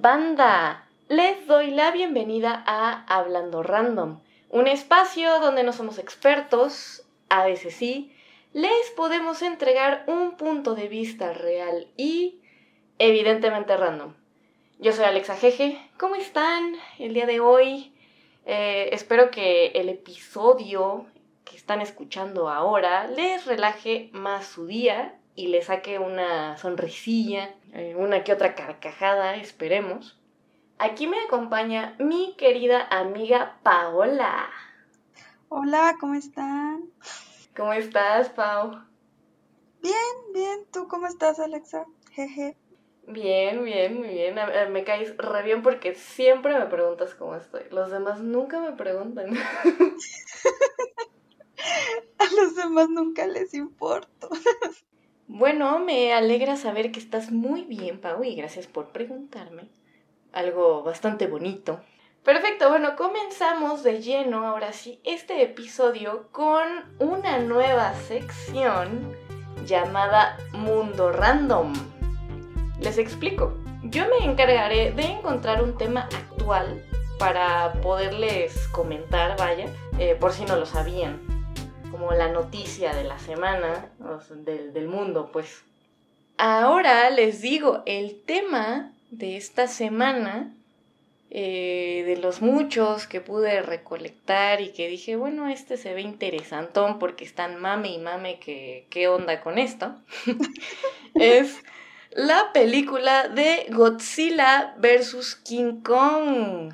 [0.00, 0.88] banda?
[1.08, 7.74] Les doy la bienvenida a Hablando Random, un espacio donde no somos expertos, a veces
[7.74, 8.10] sí,
[8.54, 12.40] les podemos entregar un punto de vista real y
[12.98, 14.14] evidentemente random.
[14.78, 17.92] Yo soy Alexa Jeje, ¿cómo están el día de hoy?
[18.46, 21.04] Eh, espero que el episodio
[21.44, 27.94] que están escuchando ahora les relaje más su día y le saque una sonrisilla, eh,
[27.96, 30.20] una que otra carcajada, esperemos.
[30.78, 34.50] Aquí me acompaña mi querida amiga Paola.
[35.48, 36.90] Hola, ¿cómo están?
[37.56, 38.82] ¿Cómo estás, Pau?
[39.80, 39.94] Bien,
[40.34, 40.66] bien.
[40.70, 41.86] ¿Tú cómo estás, Alexa?
[42.12, 42.58] Jeje.
[43.06, 44.36] Bien, bien, muy bien.
[44.72, 47.62] Me caes re bien porque siempre me preguntas cómo estoy.
[47.70, 49.30] Los demás nunca me preguntan.
[52.18, 54.28] A los demás nunca les importo.
[55.32, 59.68] Bueno, me alegra saber que estás muy bien, Pau, y gracias por preguntarme.
[60.32, 61.78] Algo bastante bonito.
[62.24, 66.66] Perfecto, bueno, comenzamos de lleno ahora sí este episodio con
[66.98, 69.14] una nueva sección
[69.64, 71.74] llamada Mundo Random.
[72.80, 73.54] Les explico.
[73.84, 76.84] Yo me encargaré de encontrar un tema actual
[77.20, 81.39] para poderles comentar, vaya, eh, por si no lo sabían
[81.90, 83.90] como la noticia de la semana,
[84.44, 85.62] del, mundo, pues.
[86.38, 90.52] Ahora les digo, el tema de esta semana,
[91.30, 96.98] eh, de los muchos que pude recolectar y que dije, bueno, este se ve interesantón
[96.98, 99.94] porque están mame y mame que qué onda con esto,
[101.14, 101.62] es
[102.12, 105.36] la película de Godzilla vs.
[105.44, 106.72] King Kong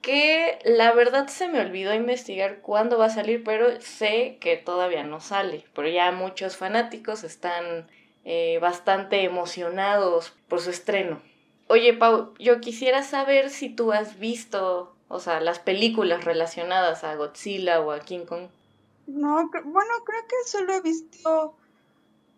[0.00, 5.04] que la verdad se me olvidó investigar cuándo va a salir, pero sé que todavía
[5.04, 5.64] no sale.
[5.74, 7.86] Pero ya muchos fanáticos están
[8.24, 11.20] eh, bastante emocionados por su estreno.
[11.68, 17.14] Oye, Pau, yo quisiera saber si tú has visto, o sea, las películas relacionadas a
[17.14, 18.48] Godzilla o a King Kong.
[19.06, 21.54] No, bueno, creo que solo he visto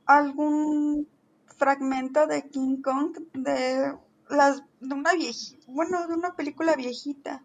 [0.07, 1.09] algún
[1.57, 3.95] fragmento de King Kong de
[4.29, 5.13] las de una
[5.67, 7.43] bueno, de una película viejita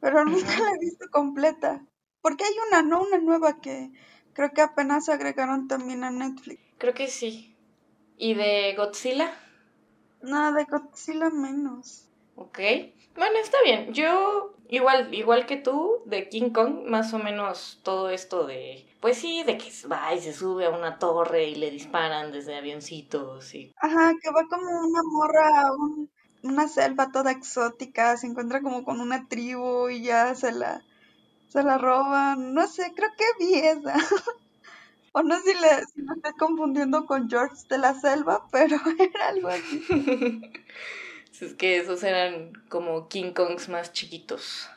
[0.00, 1.84] pero nunca la he visto completa.
[2.20, 3.02] Porque hay una, ¿no?
[3.02, 3.90] Una nueva que
[4.32, 6.60] creo que apenas agregaron también a Netflix.
[6.78, 7.56] Creo que sí.
[8.16, 9.32] ¿Y de Godzilla?
[10.22, 12.08] No, de Godzilla menos.
[12.36, 12.58] Ok.
[13.16, 13.92] Bueno, está bien.
[13.92, 18.86] Yo, igual, igual que tú, de King Kong, más o menos todo esto de.
[19.00, 22.56] Pues sí, de que va y se sube a una torre y le disparan desde
[22.56, 23.72] avioncitos y.
[23.76, 26.10] Ajá, que va como una morra a un
[26.42, 30.82] una selva toda exótica, se encuentra como con una tribu y ya se la,
[31.48, 32.54] se la roban.
[32.54, 33.94] No sé, creo que vi esa.
[35.12, 38.76] o no sé si, le, si me estoy confundiendo con George de la selva, pero
[38.98, 39.84] era algo así.
[41.40, 44.68] es que esos eran como King Kongs más chiquitos.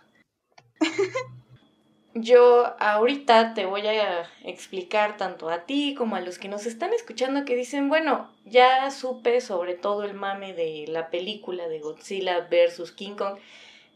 [2.15, 6.93] Yo ahorita te voy a explicar tanto a ti como a los que nos están
[6.93, 12.41] escuchando que dicen, bueno, ya supe sobre todo el mame de la película de Godzilla
[12.41, 13.39] versus King Kong,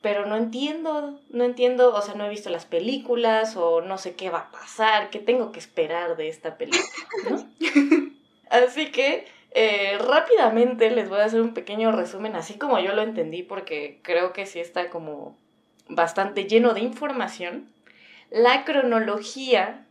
[0.01, 4.15] pero no entiendo, no entiendo, o sea, no he visto las películas o no sé
[4.15, 6.87] qué va a pasar, qué tengo que esperar de esta película,
[7.29, 7.47] ¿no?
[8.49, 13.01] Así que eh, rápidamente les voy a hacer un pequeño resumen, así como yo lo
[13.01, 15.35] entendí, porque creo que sí está como
[15.89, 17.69] bastante lleno de información
[18.29, 19.85] la cronología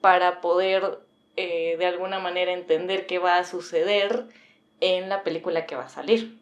[0.00, 0.98] para poder
[1.36, 4.26] eh, de alguna manera entender qué va a suceder
[4.80, 6.36] en la película que va a salir.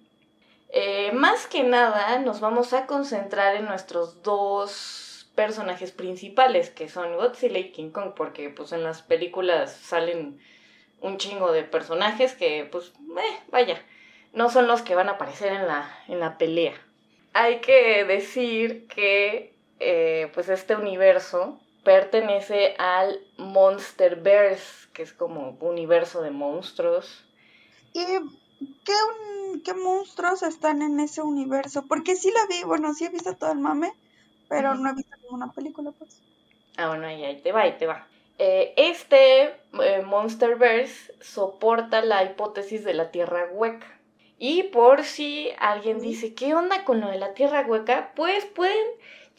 [0.72, 7.16] Eh, más que nada nos vamos a concentrar en nuestros dos personajes principales, que son
[7.16, 10.40] Godzilla y King Kong, porque pues en las películas salen
[11.00, 13.82] un chingo de personajes que pues, eh, vaya,
[14.32, 16.74] no son los que van a aparecer en la, en la pelea.
[17.32, 26.22] Hay que decir que eh, pues este universo pertenece al Monsterverse, que es como universo
[26.22, 27.24] de monstruos.
[27.92, 28.04] ¿Y
[28.84, 28.92] qué,
[29.64, 31.86] qué monstruos están en ese universo?
[31.88, 33.92] Porque sí la vi, bueno, sí he visto todo el mame,
[34.48, 36.22] pero no he visto ninguna película, pues.
[36.76, 38.06] Ah, bueno, ahí, ahí te va, ahí te va.
[38.38, 43.86] Eh, este eh, Monsterverse soporta la hipótesis de la Tierra hueca.
[44.38, 48.12] Y por si alguien dice, ¿qué onda con lo de la Tierra hueca?
[48.16, 48.86] Pues pueden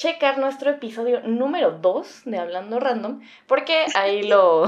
[0.01, 4.65] checar nuestro episodio número 2 de Hablando Random, porque ahí lo,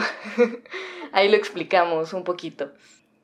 [1.11, 2.69] ahí lo explicamos un poquito.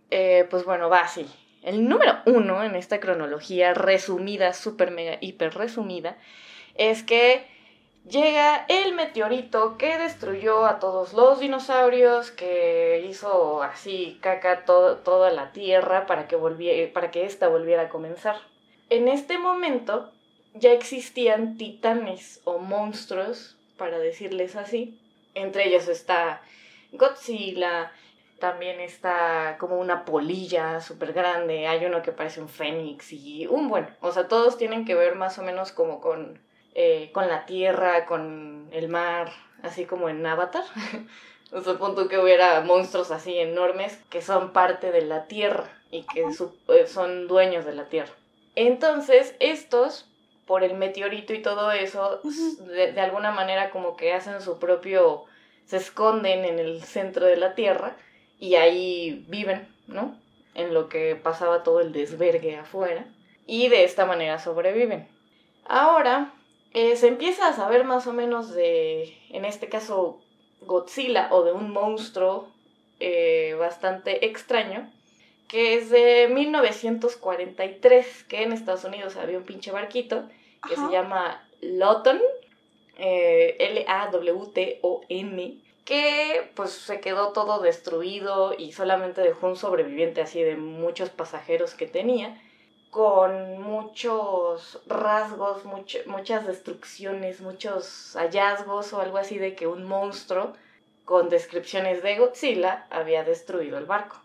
[0.10, 1.28] Eh, pues bueno, va así.
[1.62, 6.18] El número uno en esta cronología resumida, super mega hiper resumida,
[6.74, 7.46] es que
[8.10, 15.52] llega el meteorito que destruyó a todos los dinosaurios, que hizo así caca toda la
[15.52, 18.38] Tierra para que, volviera, para que esta volviera a comenzar.
[18.90, 20.12] en este momento
[20.54, 25.00] ya existían titanes o monstruos, para decirles así.
[25.34, 26.42] Entre ellos está
[26.92, 27.92] Godzilla,
[28.40, 33.70] también está como una polilla súper grande, hay uno que parece un fénix y un
[33.70, 36.40] bueno, o sea, todos tienen que ver más o menos como con,
[36.74, 39.32] eh, con la tierra, con el mar,
[39.62, 40.64] así como en Avatar.
[41.52, 46.22] o punto que hubiera monstruos así enormes que son parte de la tierra y que
[46.22, 48.14] eh, son dueños de la tierra.
[48.56, 50.09] Entonces, estos,
[50.50, 52.22] por el meteorito y todo eso,
[52.66, 55.26] de, alguna manera como que hacen su propio,
[55.68, 57.96] se esconden en el centro de la Tierra
[58.40, 60.18] y ahí viven, ¿no?
[60.56, 63.06] En lo que pasaba todo el desvergue afuera.
[63.46, 65.08] Y de esta manera sobreviven.
[65.66, 66.34] Ahora,
[66.74, 70.20] eh, se empieza a saber más o menos de, en este caso,
[70.62, 72.48] Godzilla o de un monstruo
[73.00, 74.90] eh, bastante extraño
[75.48, 80.28] que es de 1943, que en Estados Unidos había un pinche barquito
[80.68, 82.20] que se llama Lawton,
[82.98, 90.56] eh, L-A-W-T-O-N, que pues se quedó todo destruido y solamente dejó un sobreviviente así de
[90.56, 92.42] muchos pasajeros que tenía,
[92.92, 100.54] con muchos rasgos, muchas destrucciones, muchos hallazgos o algo así de que un monstruo
[101.06, 104.20] con descripciones de Godzilla había destruido el barco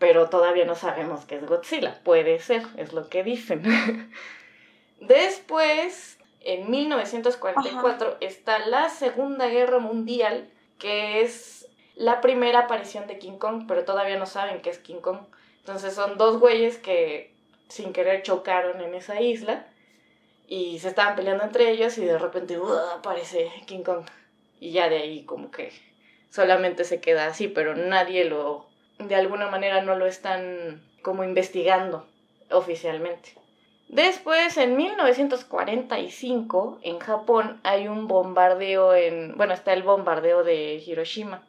[0.00, 2.00] pero todavía no sabemos qué es Godzilla.
[2.02, 3.62] Puede ser, es lo que dicen.
[5.00, 10.48] Después, en 1944, está la Segunda Guerra Mundial,
[10.78, 15.00] que es la primera aparición de King Kong, pero todavía no saben qué es King
[15.00, 15.20] Kong.
[15.58, 17.34] Entonces son dos güeyes que
[17.68, 19.66] sin querer chocaron en esa isla
[20.48, 22.58] y se estaban peleando entre ellos y de repente
[22.96, 24.04] aparece King Kong.
[24.58, 25.72] Y ya de ahí como que
[26.30, 28.66] solamente se queda así, pero nadie lo
[28.98, 32.06] de alguna manera no lo están como investigando
[32.50, 33.39] oficialmente.
[33.90, 41.42] Después, en 1945, en Japón hay un bombardeo en, bueno, está el bombardeo de Hiroshima.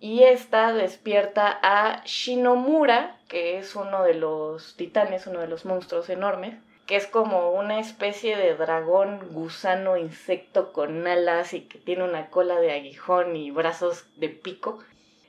[0.00, 6.10] Y esta despierta a Shinomura, que es uno de los titanes, uno de los monstruos
[6.10, 6.56] enormes,
[6.88, 12.26] que es como una especie de dragón, gusano, insecto con alas y que tiene una
[12.26, 14.80] cola de aguijón y brazos de pico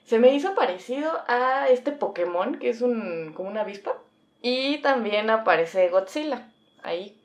[0.08, 3.94] se me hizo parecido a este Pokémon, que es un, como una avispa.
[4.42, 6.48] Y también aparece Godzilla
[6.86, 7.18] ahí.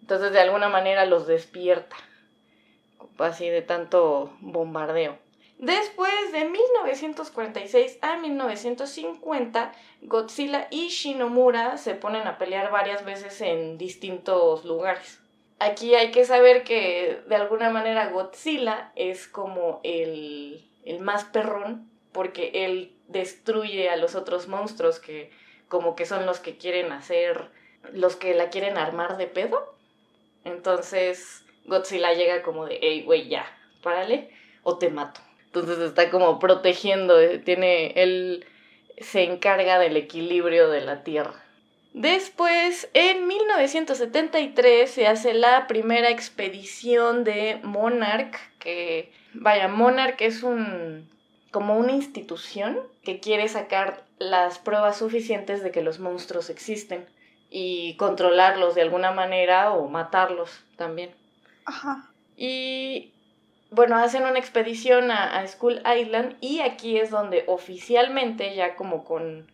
[0.00, 1.96] Entonces de alguna manera los despierta.
[3.18, 5.18] Así de tanto bombardeo.
[5.58, 13.78] Después de 1946 a 1950, Godzilla y Shinomura se ponen a pelear varias veces en
[13.78, 15.20] distintos lugares.
[15.60, 21.88] Aquí hay que saber que de alguna manera Godzilla es como el, el más perrón
[22.12, 25.30] porque él destruye a los otros monstruos que
[25.68, 27.50] como que son los que quieren hacer,
[27.92, 29.74] los que la quieren armar de pedo.
[30.44, 33.46] Entonces Godzilla llega como de, hey, güey, ya,
[33.82, 34.30] párale
[34.62, 35.20] o te mato.
[35.46, 38.46] Entonces está como protegiendo, eh, tiene, él
[38.98, 41.44] se encarga del equilibrio de la Tierra.
[41.92, 51.08] Después, en 1973 se hace la primera expedición de Monarch, que, vaya, Monarch es un
[51.52, 57.06] como una institución que quiere sacar las pruebas suficientes de que los monstruos existen
[57.56, 61.10] y controlarlos de alguna manera o matarlos también.
[61.64, 62.10] Ajá.
[62.36, 63.12] Y
[63.70, 69.04] bueno, hacen una expedición a, a Skull Island y aquí es donde oficialmente ya como
[69.04, 69.46] con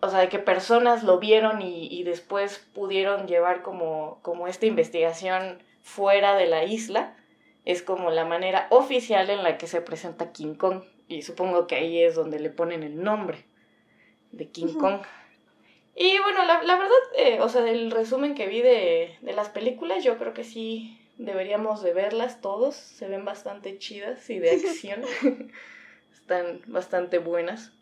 [0.00, 4.66] o sea, de que personas lo vieron y, y, después pudieron llevar como, como esta
[4.66, 7.16] investigación fuera de la isla,
[7.64, 10.82] es como la manera oficial en la que se presenta King Kong.
[11.08, 13.44] Y supongo que ahí es donde le ponen el nombre
[14.30, 15.00] de King Kong.
[15.96, 19.48] Y bueno, la, la verdad, eh, o sea, del resumen que vi de, de las
[19.48, 22.74] películas, yo creo que sí deberíamos de verlas todos.
[22.74, 25.02] Se ven bastante chidas y de acción.
[26.12, 27.72] Están bastante buenas.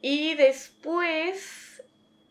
[0.00, 1.82] Y después,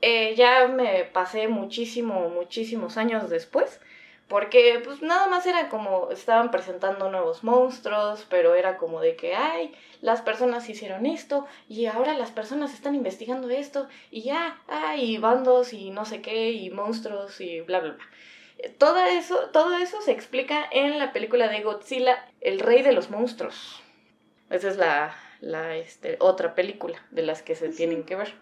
[0.01, 3.81] eh, ya me pasé muchísimo, muchísimos años después
[4.27, 9.35] porque pues nada más era como estaban presentando nuevos monstruos, pero era como de que,
[9.35, 15.17] ay, las personas hicieron esto y ahora las personas están investigando esto y ya, ay,
[15.17, 18.05] bandos y no sé qué y monstruos y bla, bla, bla.
[18.77, 23.11] Todo eso, todo eso se explica en la película de Godzilla, El Rey de los
[23.11, 23.81] Monstruos.
[24.49, 28.33] Esa es la, la este, otra película de las que se tienen que ver.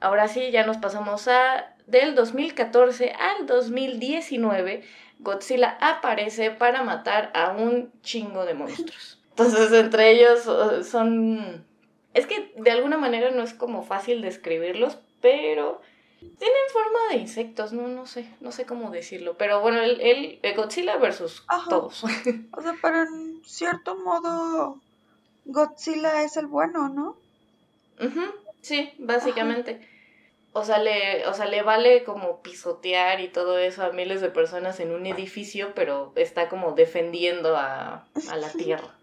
[0.00, 4.84] Ahora sí, ya nos pasamos a del 2014 al 2019
[5.18, 9.18] Godzilla aparece para matar a un chingo de monstruos.
[9.30, 11.64] Entonces, entre ellos son...
[12.14, 15.80] Es que de alguna manera no es como fácil describirlos, pero
[16.20, 19.36] Tienen forma de insectos, no, no sé, no sé cómo decirlo.
[19.36, 20.00] Pero bueno, el,
[20.42, 22.02] el, Godzilla versus todos.
[22.52, 24.80] O sea, pero en cierto modo
[25.44, 27.16] Godzilla es el bueno, ¿no?
[28.60, 29.80] Sí, básicamente.
[30.58, 34.30] O sea, le, o sea, le vale como pisotear y todo eso a miles de
[34.30, 38.94] personas en un edificio, pero está como defendiendo a, a la Tierra.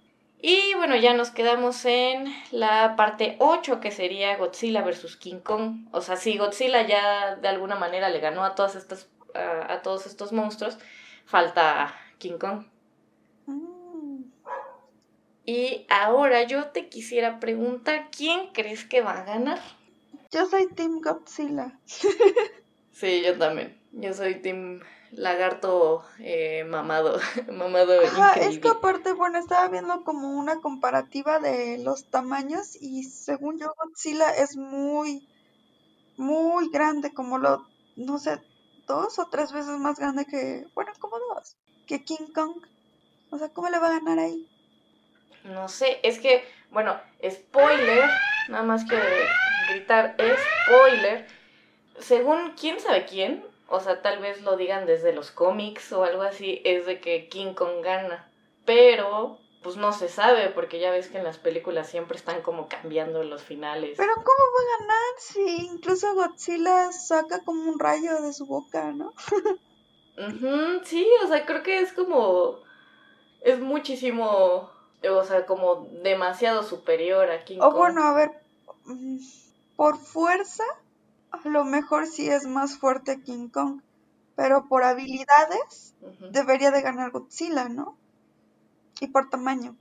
[0.48, 5.88] Y bueno, ya nos quedamos en la parte 8, que sería Godzilla versus King Kong.
[5.92, 10.06] O sea, si Godzilla ya de alguna manera le ganó a todas estas, a, todos
[10.06, 10.78] estos monstruos,
[11.26, 12.68] falta King Kong.
[13.48, 14.26] Mm.
[15.46, 19.60] Y ahora yo te quisiera preguntar, ¿quién crees que va a ganar?
[20.36, 21.80] Yo soy Team Godzilla.
[22.92, 23.82] sí, yo también.
[23.94, 27.22] Yo soy Team lagarto eh, mamado,
[27.54, 33.60] mamado Es que aparte, bueno, estaba viendo como una comparativa de los tamaños y según
[33.60, 35.26] yo Godzilla es muy,
[36.18, 37.66] muy grande, como lo,
[37.96, 38.42] no sé,
[38.88, 41.56] dos o tres veces más grande que, bueno, como dos,
[41.88, 42.58] que King Kong.
[43.32, 44.50] O sea, ¿cómo le va a ganar ahí?
[45.46, 48.10] No sé, es que, bueno, spoiler,
[48.50, 48.98] nada más que
[49.70, 50.16] gritar
[50.66, 51.28] spoiler.
[52.00, 56.22] Según quién sabe quién, o sea, tal vez lo digan desde los cómics o algo
[56.22, 58.30] así, es de que King Kong gana.
[58.66, 62.68] Pero, pues no se sabe, porque ya ves que en las películas siempre están como
[62.68, 63.98] cambiando los finales.
[63.98, 68.92] Pero ¿cómo va a ganar si incluso Godzilla saca como un rayo de su boca,
[68.92, 69.14] ¿no?
[70.84, 72.64] sí, o sea, creo que es como...
[73.42, 74.72] Es muchísimo,
[75.08, 77.74] o sea, como demasiado superior a King Kong.
[77.74, 78.32] O bueno, a ver,
[79.76, 80.64] por fuerza
[81.32, 83.82] a lo mejor sí es más fuerte King Kong,
[84.36, 85.94] pero por habilidades
[86.32, 87.98] debería de ganar Godzilla, ¿no?
[89.00, 89.76] Y por tamaño.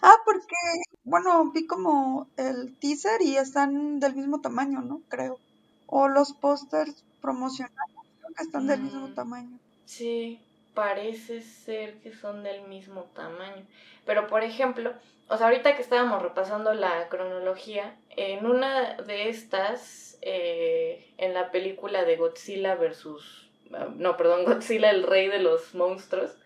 [0.00, 0.56] Ah, porque,
[1.04, 5.02] bueno, vi como el teaser y están del mismo tamaño, ¿no?
[5.08, 5.38] Creo.
[5.86, 9.14] O los pósters promocionales, creo que están del mismo mm.
[9.14, 9.58] tamaño.
[9.84, 10.40] Sí,
[10.74, 13.66] parece ser que son del mismo tamaño.
[14.04, 14.92] Pero, por ejemplo,
[15.28, 21.50] o sea, ahorita que estábamos repasando la cronología, en una de estas, eh, en la
[21.50, 26.36] película de Godzilla versus, ah, no, perdón, Godzilla, el rey de los monstruos,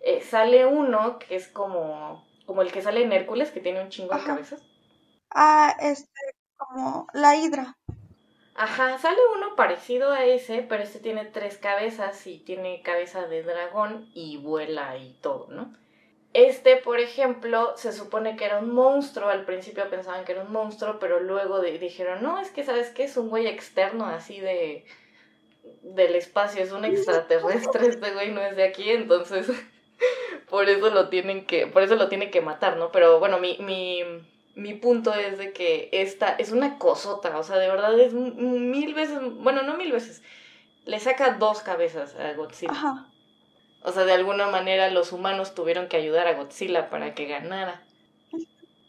[0.00, 3.88] eh, sale uno que es como, como el que sale en Hércules, que tiene un
[3.88, 4.62] chingo de cabezas.
[5.30, 6.20] Ah, este,
[6.56, 7.76] como la hidra.
[8.56, 13.42] Ajá, sale uno parecido a ese, pero este tiene tres cabezas y tiene cabeza de
[13.42, 15.74] dragón y vuela y todo, ¿no?
[16.32, 19.28] Este, por ejemplo, se supone que era un monstruo.
[19.28, 23.04] Al principio pensaban que era un monstruo, pero luego dijeron, no, es que, ¿sabes qué?
[23.04, 24.84] Es un güey externo así de
[25.82, 29.50] del espacio, es un extraterrestre, este güey no es de aquí, entonces
[30.50, 32.92] por eso lo tienen que, por eso lo tienen que matar, ¿no?
[32.92, 34.02] Pero bueno, mi, mi,
[34.56, 38.94] mi punto es de que esta es una cosota, o sea, de verdad es mil
[38.94, 40.22] veces, bueno, no mil veces,
[40.86, 42.72] le saca dos cabezas a Godzilla.
[42.72, 43.06] Ajá.
[43.82, 47.82] O sea, de alguna manera los humanos tuvieron que ayudar a Godzilla para que ganara.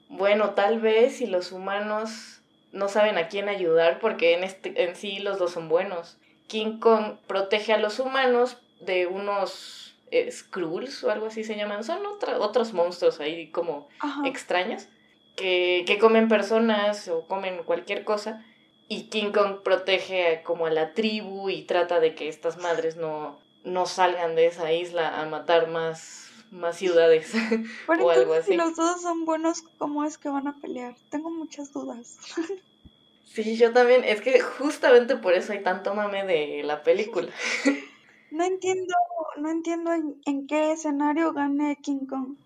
[0.07, 4.95] Bueno, tal vez si los humanos no saben a quién ayudar porque en, este, en
[4.95, 6.17] sí los dos son buenos.
[6.47, 11.83] King Kong protege a los humanos de unos eh, Skrulls o algo así se llaman.
[11.83, 11.99] Son
[12.39, 13.89] otros monstruos ahí como
[14.23, 14.87] extraños
[15.37, 18.43] que, que comen personas o comen cualquier cosa.
[18.89, 23.37] Y King Kong protege como a la tribu y trata de que estas madres no,
[23.63, 27.33] no salgan de esa isla a matar más, más ciudades
[27.87, 28.51] o algo así.
[28.51, 30.95] Si los dos son buenos, ¿cómo es que van a pelear?
[31.09, 32.17] Tengo muchas dudas.
[33.25, 34.03] sí, yo también.
[34.03, 37.29] Es que justamente por eso hay tanto mame de la película.
[38.31, 38.95] no entiendo,
[39.37, 42.37] no entiendo en, en qué escenario gane King Kong.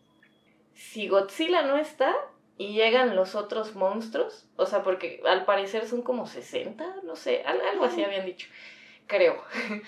[0.74, 2.12] Si Godzilla no está,
[2.62, 7.42] y llegan los otros monstruos, o sea, porque al parecer son como 60, no sé,
[7.44, 8.48] algo así habían dicho,
[9.08, 9.42] creo.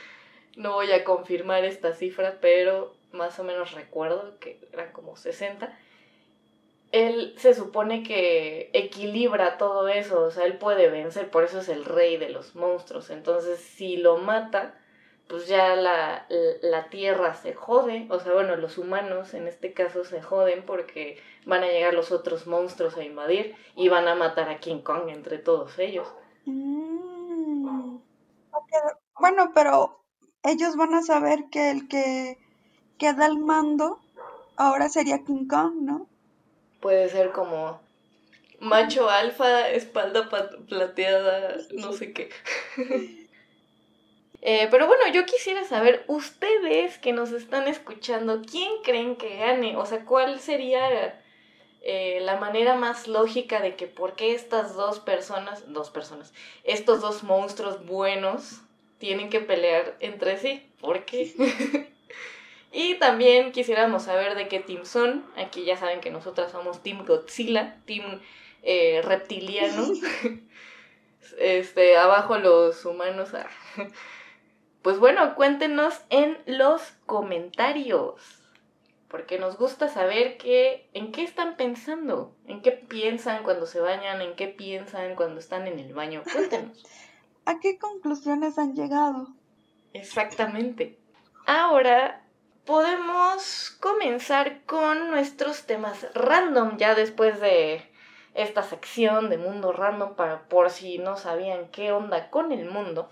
[0.55, 5.75] No voy a confirmar esta cifra, pero más o menos recuerdo que eran como 60.
[6.91, 11.69] Él se supone que equilibra todo eso, o sea, él puede vencer, por eso es
[11.69, 13.09] el rey de los monstruos.
[13.09, 14.79] Entonces, si lo mata,
[15.27, 16.27] pues ya la,
[16.61, 21.17] la tierra se jode, o sea, bueno, los humanos en este caso se joden porque
[21.45, 25.09] van a llegar los otros monstruos a invadir y van a matar a King Kong
[25.09, 26.07] entre todos ellos.
[26.45, 27.97] Mm.
[29.19, 30.03] Bueno, pero
[30.43, 32.37] ellos van a saber que el que
[32.97, 33.99] queda al mando
[34.57, 36.07] ahora sería King Kong, ¿no?
[36.81, 37.79] Puede ser como
[38.59, 40.29] macho alfa, espalda
[40.67, 42.29] plateada, no sé qué.
[44.45, 49.77] Eh, pero bueno, yo quisiera saber, ustedes que nos están escuchando, ¿quién creen que gane?
[49.77, 51.17] O sea, ¿cuál sería
[51.81, 56.33] eh, la manera más lógica de que por qué estas dos personas, dos personas,
[56.65, 58.61] estos dos monstruos buenos
[58.99, 60.69] tienen que pelear entre sí.
[60.79, 61.33] ¿Por qué?
[62.73, 65.25] y también quisiéramos saber de qué team son.
[65.37, 68.21] Aquí ya saben que nosotras somos Team Godzilla, Team
[68.61, 69.87] eh, Reptiliano.
[71.37, 73.33] este, abajo los humanos.
[73.33, 73.47] Ah.
[74.83, 78.15] Pues bueno, cuéntenos en los comentarios.
[79.07, 84.21] Porque nos gusta saber qué, en qué están pensando, en qué piensan cuando se bañan,
[84.21, 86.21] en qué piensan cuando están en el baño.
[86.33, 86.83] Cuéntenos.
[87.45, 89.27] ¿A qué conclusiones han llegado?
[89.93, 90.99] Exactamente.
[91.45, 92.25] Ahora
[92.65, 97.89] podemos comenzar con nuestros temas random, ya después de
[98.33, 103.09] esta sección de mundo random, para por si no sabían qué onda con el mundo.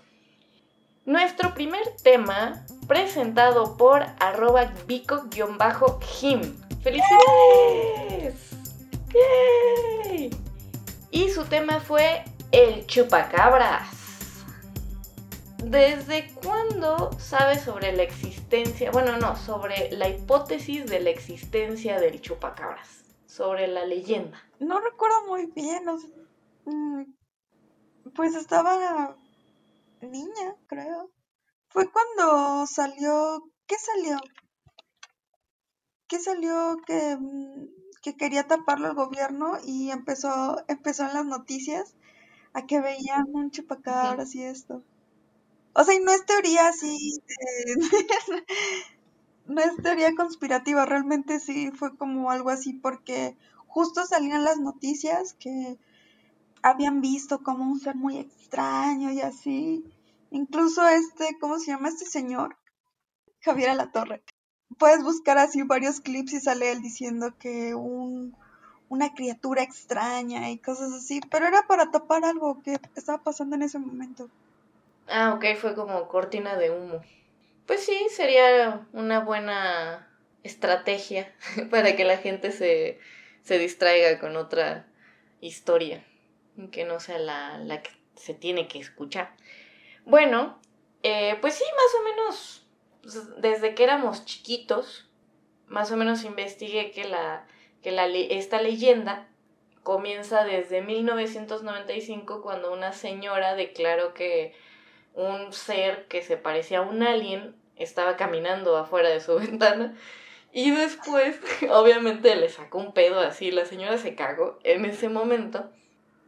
[1.04, 6.56] Nuestro primer tema, presentado por arroba bico-him.
[6.80, 8.50] ¡Felicidades!
[9.12, 10.30] ¡Yay!
[11.10, 13.88] Y su tema fue el chupacabras.
[15.58, 22.20] ¿Desde cuándo sabes sobre la existencia, bueno, no, sobre la hipótesis de la existencia del
[22.20, 23.04] chupacabras?
[23.26, 24.40] Sobre la leyenda.
[24.60, 25.84] No recuerdo muy bien,
[26.64, 27.02] mm,
[28.14, 29.16] pues estaba
[30.08, 31.10] niña, creo.
[31.68, 34.18] Fue cuando salió, ¿qué salió?
[36.08, 37.66] ¿Qué salió que, mm,
[38.02, 41.94] que quería taparlo el gobierno y empezó, empezó en las noticias
[42.54, 44.82] a que veían un chupacabras y esto?
[45.74, 47.22] O sea, y no es teoría así,
[49.46, 55.34] no es teoría conspirativa, realmente sí fue como algo así porque justo salían las noticias
[55.34, 55.78] que
[56.62, 59.84] habían visto como un ser muy extraño y así.
[60.30, 62.56] Incluso este, ¿cómo se llama este señor?
[63.40, 64.22] Javier Torre.
[64.78, 68.34] Puedes buscar así varios clips y sale él diciendo que un,
[68.88, 73.62] una criatura extraña y cosas así, pero era para tapar algo que estaba pasando en
[73.62, 74.30] ese momento.
[75.08, 77.02] Ah, ok, fue como cortina de humo.
[77.66, 80.08] Pues sí, sería una buena
[80.42, 81.32] estrategia
[81.70, 82.98] para que la gente se,
[83.42, 84.86] se distraiga con otra
[85.40, 86.04] historia
[86.70, 89.34] que no sea la, la que se tiene que escuchar.
[90.04, 90.58] Bueno,
[91.02, 92.66] eh, pues sí, más o menos,
[93.02, 95.08] pues, desde que éramos chiquitos,
[95.66, 97.46] más o menos investigué que, la,
[97.82, 99.28] que la, esta leyenda
[99.82, 104.54] comienza desde 1995 cuando una señora declaró que
[105.14, 109.96] un ser que se parecía a un alien estaba caminando afuera de su ventana
[110.52, 115.70] y después obviamente le sacó un pedo así, la señora se cagó en ese momento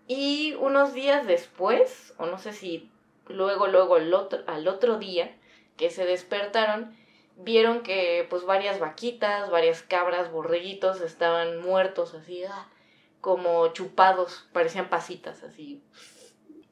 [0.07, 2.91] y unos días después, o no sé si
[3.29, 5.35] luego, luego otro, al otro día
[5.77, 6.97] que se despertaron,
[7.37, 12.69] vieron que pues varias vaquitas, varias cabras, borreguitos estaban muertos así, ah,
[13.21, 15.83] como chupados, parecían pasitas así.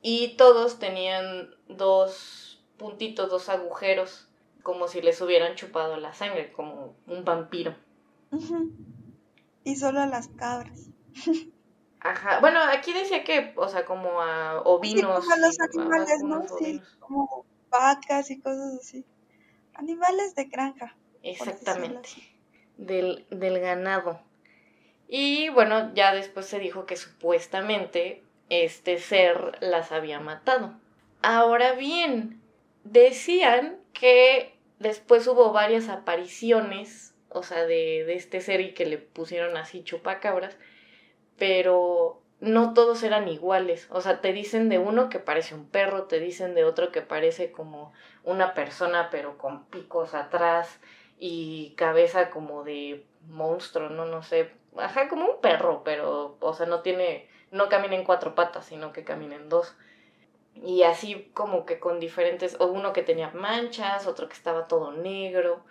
[0.03, 4.29] Y todos tenían dos puntitos, dos agujeros,
[4.63, 7.75] como si les hubieran chupado la sangre, como un vampiro.
[9.65, 10.91] Y solo las cabras.
[12.05, 15.25] Ajá, bueno, aquí decía que, o sea, como a ovinos.
[15.25, 16.45] Sí, como a los animales, ¿no?
[16.59, 19.07] Sí, como vacas y cosas así.
[19.75, 20.97] Animales de granja.
[21.23, 22.09] Exactamente,
[22.77, 24.21] del, del ganado.
[25.07, 30.75] Y bueno, ya después se dijo que supuestamente este ser las había matado.
[31.23, 32.43] Ahora bien,
[32.83, 38.99] decían que después hubo varias apariciones, o sea, de, de este ser y que le
[38.99, 40.57] pusieron así chupacabras
[41.43, 43.89] pero no todos eran iguales.
[43.91, 47.03] O sea, te dicen de uno que parece un perro, te dicen de otro que
[47.03, 50.79] parece como una persona, pero con picos atrás
[51.19, 54.53] y cabeza como de monstruo, no, no sé.
[54.77, 58.93] Ajá, como un perro, pero, o sea, no tiene, no camina en cuatro patas, sino
[58.93, 59.75] que camina en dos.
[60.55, 64.93] Y así como que con diferentes, o uno que tenía manchas, otro que estaba todo
[64.93, 65.65] negro.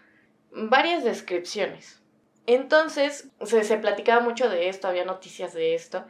[0.51, 2.00] Varias descripciones.
[2.47, 6.05] Entonces, se, se platicaba mucho de esto, había noticias de esto.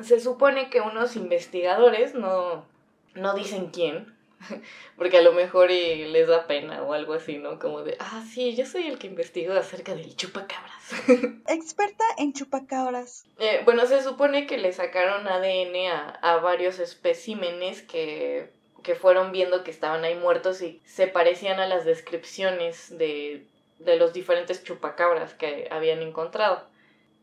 [0.00, 2.66] Se supone que unos investigadores, no,
[3.14, 4.14] no dicen quién,
[4.96, 7.58] porque a lo mejor les da pena o algo así, ¿no?
[7.58, 10.92] Como de, ah, sí, yo soy el que investigó acerca del chupacabras.
[11.48, 13.24] Experta en chupacabras.
[13.38, 18.50] Eh, bueno, se supone que le sacaron ADN a, a varios especímenes que,
[18.82, 23.46] que fueron viendo que estaban ahí muertos y se parecían a las descripciones de
[23.84, 26.66] de los diferentes chupacabras que habían encontrado.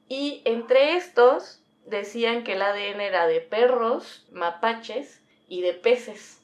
[0.08, 6.42] Y entre estos decían que el ADN era de perros, mapaches y de peces,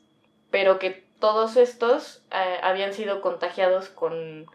[0.52, 4.46] pero que todos estos eh, habían sido contagiados con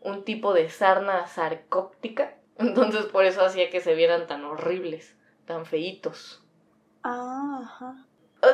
[0.00, 5.64] un tipo de sarna sarcóptica, Entonces por eso hacía que se vieran tan horribles, tan
[5.64, 6.42] feitos.
[7.04, 8.04] Ah, ajá.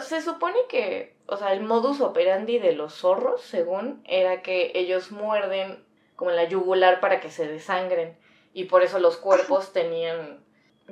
[0.02, 5.10] Se supone que, o sea, el modus operandi de los zorros, según, era que ellos
[5.10, 5.83] muerden
[6.16, 8.18] como en la yugular para que se desangren.
[8.52, 10.44] Y por eso los cuerpos tenían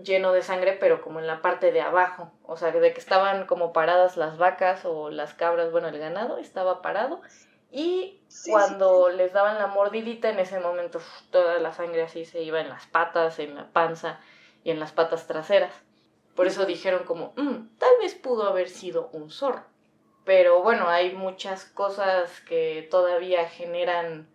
[0.03, 2.33] lleno de sangre, pero como en la parte de abajo.
[2.45, 6.39] O sea, de que estaban como paradas las vacas o las cabras, bueno, el ganado
[6.39, 7.21] estaba parado.
[7.71, 12.61] Y cuando les daban la mordidita, en ese momento toda la sangre así se iba
[12.61, 14.21] en las patas, en la panza
[14.63, 15.73] y en las patas traseras.
[16.35, 19.65] Por eso dijeron como, mm, tal vez pudo haber sido un zorro.
[20.25, 24.32] Pero bueno, hay muchas cosas que todavía generan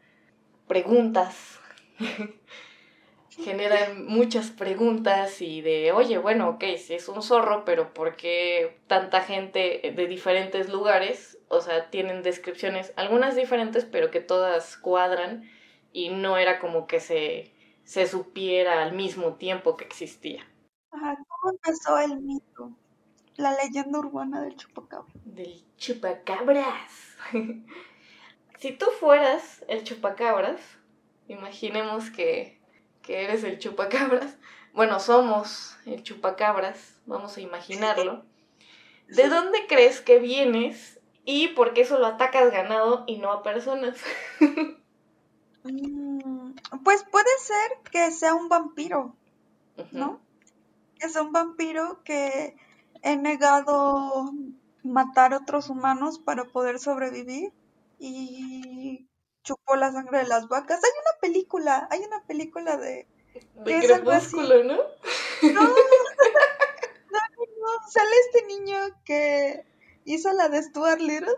[0.68, 1.60] preguntas.
[3.38, 8.80] generan muchas preguntas y de, oye, bueno, ok, si es un zorro, pero ¿por qué
[8.88, 11.38] tanta gente de diferentes lugares?
[11.48, 15.50] O sea, tienen descripciones, algunas diferentes, pero que todas cuadran
[15.94, 17.54] y no era como que se,
[17.84, 20.46] se supiera al mismo tiempo que existía.
[20.90, 22.72] ¿cómo empezó el mito?
[23.36, 25.14] La leyenda urbana del chupacabras.
[25.26, 27.16] Del chupacabras.
[28.58, 30.60] si tú fueras el chupacabras,
[31.28, 32.60] imaginemos que,
[33.02, 34.38] que eres el chupacabras.
[34.74, 38.24] Bueno, somos el chupacabras, vamos a imaginarlo.
[39.08, 43.98] ¿De dónde crees que vienes y por qué solo atacas ganado y no a personas?
[45.64, 46.54] Mm,
[46.86, 49.18] pues puede ser que sea un vampiro,
[49.92, 50.22] ¿no?
[51.00, 52.56] es un vampiro que
[53.02, 54.32] he negado
[54.84, 57.52] matar a otros humanos para poder sobrevivir
[57.98, 59.10] y
[59.44, 60.82] chupó la sangre de las vacas.
[60.84, 63.08] Hay una película, hay una película de...
[63.54, 64.78] De crepúsculo, ¿no?
[65.44, 65.70] No, no,
[67.12, 69.64] no, sale este niño que
[70.06, 71.36] hizo la de Stuart Little.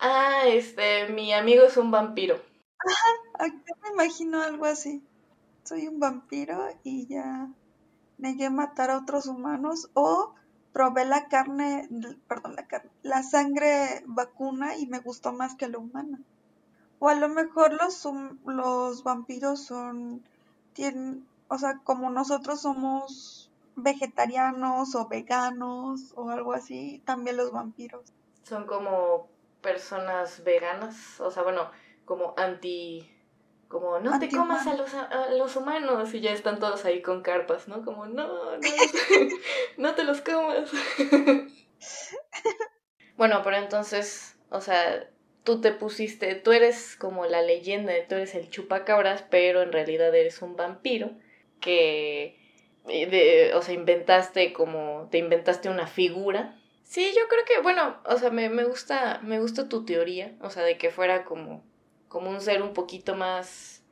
[0.00, 2.40] Ah, este, mi amigo es un vampiro.
[2.78, 5.04] Ajá, yo me imagino algo así.
[5.62, 7.48] Soy un vampiro y ya
[8.18, 10.34] negué matar a otros humanos o
[10.72, 11.88] probé la carne,
[12.28, 16.20] perdón, la carne, la sangre vacuna y me gustó más que la humana.
[16.98, 18.06] O a lo mejor los,
[18.44, 20.22] los vampiros son,
[20.74, 28.12] tienen, o sea, como nosotros somos vegetarianos o veganos o algo así, también los vampiros.
[28.42, 29.28] Son como
[29.62, 31.70] personas veganas, o sea, bueno,
[32.04, 33.10] como anti
[33.70, 37.22] como no te comas a los, a los humanos y ya están todos ahí con
[37.22, 37.84] carpas, ¿no?
[37.84, 38.58] Como no, no,
[39.76, 40.72] no te los comas.
[43.16, 45.08] bueno, pero entonces, o sea,
[45.44, 50.12] tú te pusiste, tú eres como la leyenda, tú eres el chupacabras, pero en realidad
[50.12, 51.12] eres un vampiro
[51.60, 52.40] que,
[52.86, 56.60] de, o sea, inventaste como, te inventaste una figura.
[56.82, 60.50] Sí, yo creo que, bueno, o sea, me, me gusta, me gusta tu teoría, o
[60.50, 61.69] sea, de que fuera como
[62.10, 63.82] como un ser un poquito más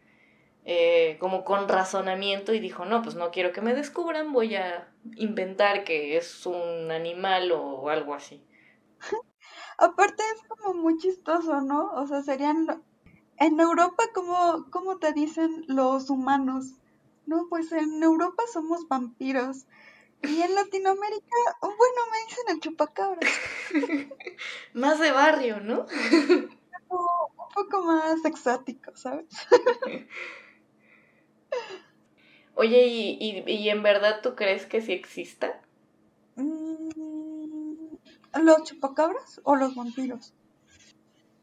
[0.65, 4.93] eh, como con razonamiento y dijo, no, pues no quiero que me descubran, voy a
[5.17, 8.45] inventar que es un animal o algo así.
[9.79, 11.91] Aparte es como muy chistoso, ¿no?
[11.95, 12.85] O sea, serían...
[13.41, 16.75] En Europa, como, como te dicen los humanos?
[17.25, 19.69] No, pues en Europa somos vampiros.
[20.23, 23.21] Y en Latinoamérica, bueno, me dicen el chupacabra.
[24.75, 25.87] Más de barrio, ¿no?
[26.91, 29.27] un poco más exótico, ¿sabes?
[32.55, 35.61] Oye, ¿y, y, en verdad tú crees que sí exista?
[36.35, 36.89] Mm,
[38.43, 40.35] ¿Los chupacabras o los vampiros?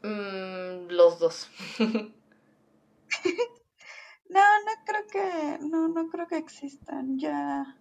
[0.04, 1.50] Mm, los dos.
[1.80, 2.02] no,
[4.30, 7.18] no creo que, no, no creo que existan.
[7.18, 7.78] Ya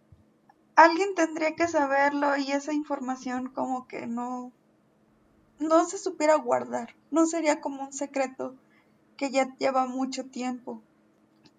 [0.76, 4.52] alguien tendría que saberlo y esa información como que no,
[5.58, 8.56] no se supiera guardar, no sería como un secreto
[9.16, 10.82] que ya lleva mucho tiempo.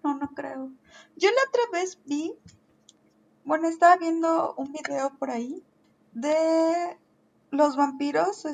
[0.02, 0.70] No, no creo.
[1.16, 2.34] Yo la otra vez vi,
[3.44, 5.64] bueno, estaba viendo un video por ahí
[6.12, 6.98] de
[7.50, 8.46] los vampiros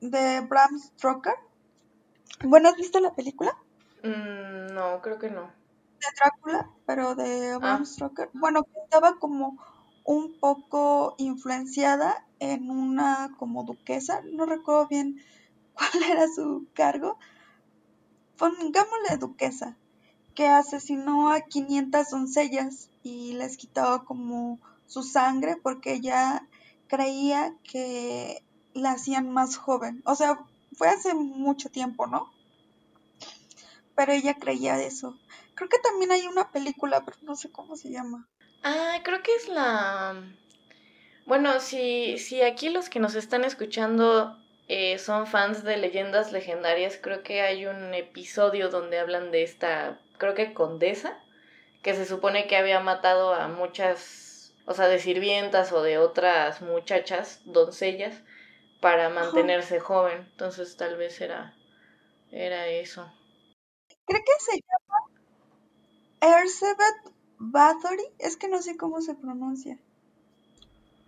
[0.00, 1.34] de Bram Stoker.
[2.44, 3.56] Bueno, ¿has visto la película?
[4.02, 5.42] Mm, no, creo que no.
[5.42, 7.86] De Drácula, pero de Bram ah.
[7.86, 8.30] Stoker.
[8.34, 9.58] Bueno, que estaba como
[10.06, 15.20] un poco influenciada en una como duquesa, no recuerdo bien
[15.74, 17.18] cuál era su cargo,
[18.38, 19.76] pongámosle duquesa,
[20.34, 26.46] que asesinó a 500 doncellas y les quitaba como su sangre porque ella
[26.86, 30.02] creía que la hacían más joven.
[30.04, 30.38] O sea,
[30.72, 32.30] fue hace mucho tiempo, ¿no?
[33.96, 35.18] Pero ella creía eso.
[35.54, 38.28] Creo que también hay una película, pero no sé cómo se llama.
[38.68, 40.24] Ah, creo que es la...
[41.24, 46.98] Bueno, si, si aquí los que nos están escuchando eh, son fans de leyendas legendarias,
[47.00, 51.16] creo que hay un episodio donde hablan de esta, creo que condesa,
[51.84, 56.60] que se supone que había matado a muchas, o sea, de sirvientas o de otras
[56.60, 58.20] muchachas, doncellas,
[58.80, 60.26] para mantenerse joven.
[60.32, 61.54] Entonces tal vez era,
[62.32, 63.12] era eso.
[64.06, 69.78] Creo que se llama Elizabeth Bathory, es que no sé cómo se pronuncia.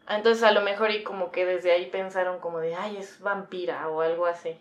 [0.07, 3.21] Ah, entonces a lo mejor y como que desde ahí pensaron como de, ay, es
[3.21, 4.57] vampira o algo así.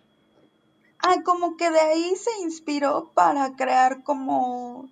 [0.99, 4.89] Ah, como que de ahí se inspiró para crear como...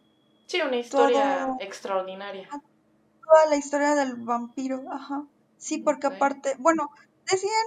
[0.48, 2.48] Sí, una historia extraordinaria.
[2.50, 5.26] Toda la historia del vampiro, ajá.
[5.58, 6.90] Sí, porque aparte, bueno,
[7.30, 7.66] decían,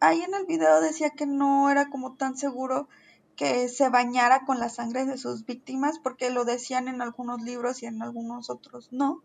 [0.00, 2.88] ahí en el video decía que no era como tan seguro
[3.38, 7.82] que se bañara con la sangre de sus víctimas, porque lo decían en algunos libros
[7.82, 9.22] y en algunos otros no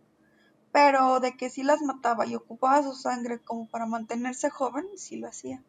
[0.73, 5.17] pero de que sí las mataba y ocupaba su sangre como para mantenerse joven, sí
[5.17, 5.61] lo hacía.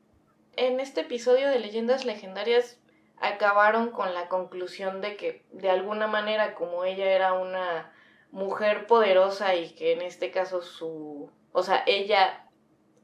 [0.57, 2.79] En este episodio de Leyendas Legendarias
[3.21, 7.93] acabaron con la conclusión de que de alguna manera como ella era una
[8.33, 12.49] mujer poderosa y que en este caso su, o sea, ella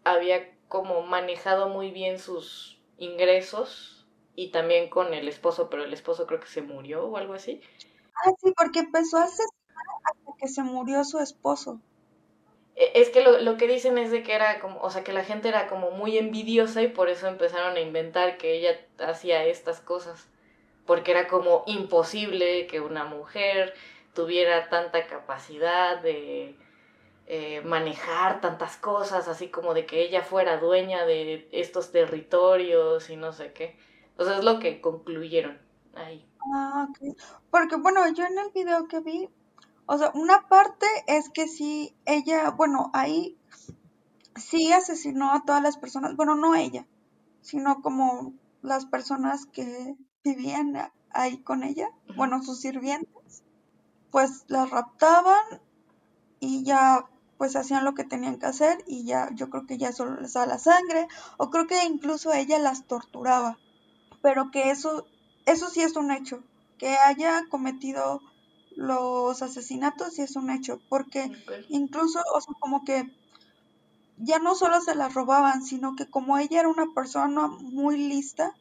[0.03, 4.00] había como manejado muy bien sus ingresos
[4.41, 7.61] y también con el esposo, pero el esposo creo que se murió o algo así.
[8.15, 9.51] Ah, sí, porque empezó a asesinar
[10.03, 11.79] hasta que se murió su esposo.
[12.75, 15.13] E, es que lo, lo, que dicen es de que era como, o sea, que
[15.13, 19.45] la gente era como muy envidiosa y por eso empezaron a inventar que ella hacía
[19.45, 20.27] estas cosas.
[20.87, 23.75] Porque era como imposible que una mujer
[24.15, 26.57] tuviera tanta capacidad de
[27.27, 33.17] eh, manejar tantas cosas, así como de que ella fuera dueña de estos territorios y
[33.17, 33.90] no sé qué.
[34.17, 35.59] O sea, es lo que concluyeron
[35.95, 36.27] ahí.
[36.55, 37.17] Ah, ok.
[37.51, 39.29] Porque bueno, yo en el video que vi
[39.93, 43.37] o sea, una parte es que sí, ella, bueno, ahí
[44.37, 46.87] sí asesinó a todas las personas, bueno, no ella,
[47.41, 53.43] sino como las personas que vivían ahí con ella, bueno, sus sirvientes,
[54.13, 55.61] pues las raptaban
[56.39, 59.91] y ya pues hacían lo que tenían que hacer y ya yo creo que ya
[59.91, 63.59] solo les daba la sangre o creo que incluso ella las torturaba,
[64.23, 65.07] pero que eso
[65.47, 66.43] eso sí es un hecho,
[66.79, 68.23] que haya cometido
[68.77, 71.31] los asesinatos y es un hecho, porque
[71.69, 73.11] incluso, o sea, como que
[74.17, 78.55] ya no solo se las robaban, sino que como ella era una persona muy lista,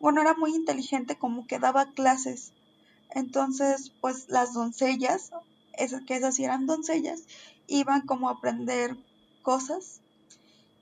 [0.00, 2.52] bueno, era muy inteligente, como que daba clases.
[3.10, 5.30] Entonces, pues las doncellas,
[5.76, 7.22] esas que esas sí eran doncellas,
[7.66, 8.96] iban como a aprender
[9.42, 10.00] cosas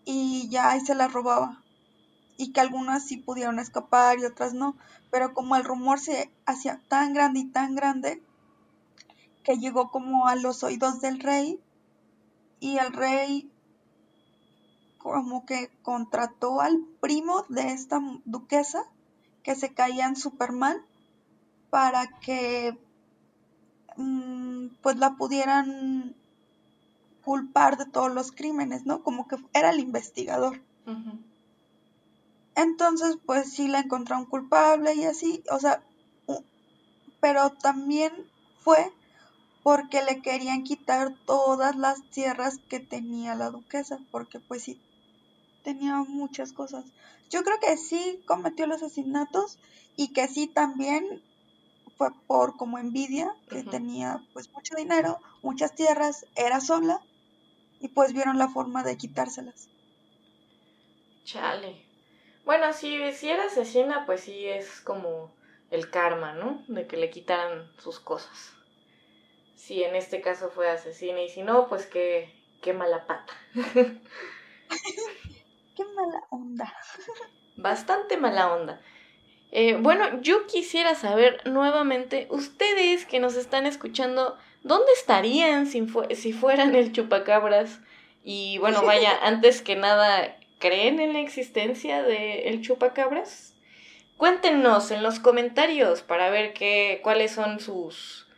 [0.05, 1.62] y ya ahí se las robaba.
[2.43, 4.77] Y que algunas sí pudieron escapar y otras no.
[5.13, 8.21] Pero como el rumor se hacía tan grande y tan grande,
[9.45, 11.61] que llegó como a los oídos del rey
[12.59, 13.49] y el rey
[14.99, 18.85] como que contrató al primo de esta duquesa
[19.45, 20.79] que se caía en Superman
[21.71, 22.77] para que
[23.97, 26.17] mm, pues la pudieran
[27.25, 29.05] culpar de todos los crímenes, ¿no?
[29.05, 30.61] Como que era el investigador.
[32.55, 35.83] Entonces, pues sí la encontraron culpable y así, o sea,
[37.21, 38.13] pero también
[38.61, 38.93] fue
[39.63, 44.81] porque le querían quitar todas las tierras que tenía la duquesa, porque pues sí,
[45.63, 46.85] tenía muchas cosas.
[47.31, 49.59] Yo creo que sí cometió los asesinatos
[49.97, 51.23] y que sí también
[51.97, 57.01] fue por como envidia, que tenía pues mucho dinero, muchas tierras, era sola
[57.81, 59.69] y pues vieron la forma de quitárselas.
[61.25, 61.92] Chale.
[62.45, 65.35] Bueno, si, si era asesina, pues sí es como
[65.71, 66.65] el karma, ¿no?
[66.69, 68.55] De que le quitaran sus cosas
[69.63, 73.33] si en este caso fue asesina y si no, pues qué, qué mala pata.
[75.77, 76.75] qué mala onda.
[77.57, 78.81] Bastante mala onda.
[79.53, 86.33] Eh, bueno, yo quisiera saber nuevamente, ustedes que nos están escuchando, ¿dónde estarían si, si
[86.33, 87.79] fueran el chupacabras?
[88.25, 93.53] Y bueno, vaya, antes que nada, ¿creen en la existencia del chupacabras?
[94.17, 98.29] Cuéntenos en los comentarios para ver qué, cuáles son sus,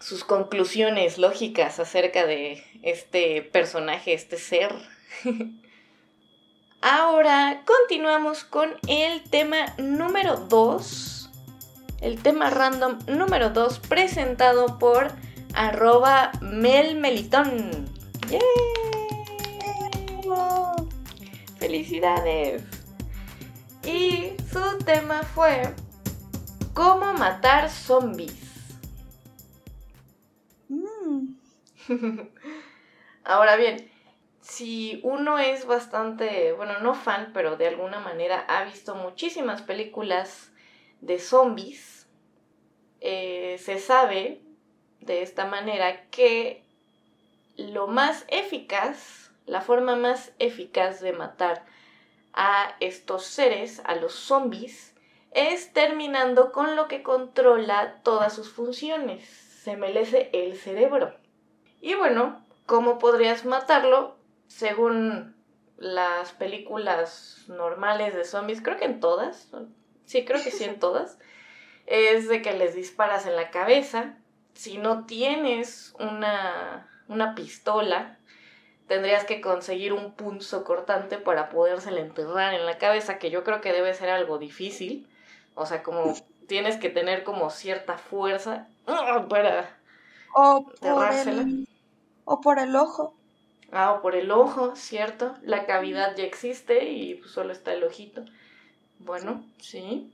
[0.00, 4.72] sus conclusiones lógicas acerca de este personaje, este ser.
[6.80, 11.30] Ahora continuamos con el tema número 2.
[12.00, 15.10] El tema random número 2 presentado por
[15.54, 17.86] arroba melmelitón.
[18.30, 18.87] ¡Yay!
[21.68, 22.62] ¡Felicidades!
[23.84, 25.74] Y su tema fue
[26.72, 28.72] ¿Cómo matar zombies?
[33.22, 33.90] Ahora bien,
[34.40, 40.50] si uno es bastante, bueno, no fan, pero de alguna manera ha visto muchísimas películas
[41.02, 42.08] de zombies,
[43.02, 44.40] eh, se sabe
[45.00, 46.64] de esta manera que
[47.58, 51.64] lo más eficaz, la forma más eficaz de matar
[52.32, 54.94] a estos seres, a los zombies,
[55.32, 59.26] es terminando con lo que controla todas sus funciones.
[59.26, 61.14] Se melece el cerebro.
[61.80, 64.16] Y bueno, ¿cómo podrías matarlo?
[64.46, 65.36] Según
[65.76, 69.50] las películas normales de zombies, creo que en todas,
[70.04, 71.18] sí, creo que sí en todas,
[71.86, 74.18] es de que les disparas en la cabeza.
[74.54, 78.17] Si no tienes una, una pistola,
[78.88, 83.60] tendrías que conseguir un punzo cortante para podérsela enterrar en la cabeza, que yo creo
[83.60, 85.06] que debe ser algo difícil.
[85.54, 86.14] O sea, como
[86.46, 89.18] tienes que tener como cierta fuerza para
[90.32, 91.68] o por el,
[92.24, 93.14] o por el ojo.
[93.70, 95.34] Ah, o por el ojo, ¿cierto?
[95.42, 98.24] La cavidad ya existe y pues, solo está el ojito.
[98.98, 100.10] Bueno, sí.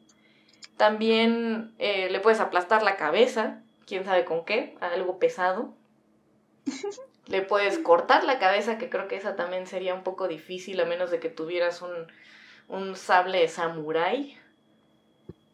[0.76, 5.72] También eh, le puedes aplastar la cabeza, quién sabe con qué, algo pesado.
[7.26, 10.84] le puedes cortar la cabeza, que creo que esa también sería un poco difícil, a
[10.84, 11.90] menos de que tuvieras un,
[12.68, 14.38] un sable de samurái.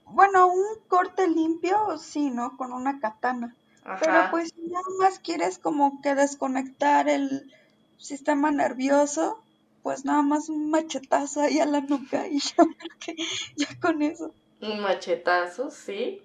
[0.07, 2.57] Bueno, un corte limpio, sí, ¿no?
[2.57, 3.55] Con una katana.
[4.01, 7.53] Pero pues si nada más quieres como que desconectar el
[7.99, 9.43] sistema nervioso,
[9.83, 12.41] pues nada más un machetazo ahí a la nuca y
[13.01, 13.17] que
[13.57, 14.33] ya con eso.
[14.61, 16.23] Un machetazo, sí.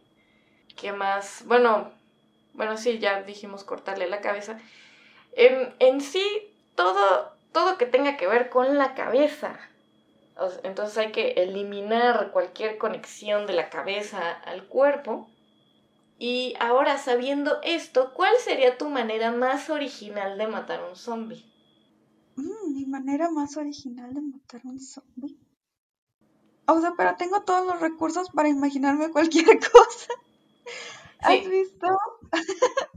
[0.75, 1.43] ¿Qué más?
[1.45, 1.91] Bueno,
[2.53, 4.59] bueno, sí, ya dijimos cortarle la cabeza.
[5.35, 6.25] En, en sí,
[6.75, 9.59] todo, todo que tenga que ver con la cabeza
[10.63, 15.29] entonces hay que eliminar cualquier conexión de la cabeza al cuerpo.
[16.17, 21.45] Y ahora sabiendo esto, ¿cuál sería tu manera más original de matar un zombie?
[22.35, 25.37] Mm, mi manera más original de matar un zombie.
[26.67, 30.13] O sea, pero tengo todos los recursos para imaginarme cualquier cosa.
[31.19, 31.87] ¿Has visto?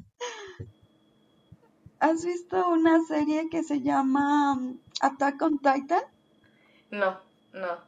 [2.00, 6.02] ¿Has visto una serie que se llama um, Attack on Titan?
[6.90, 7.18] No.
[7.52, 7.78] No.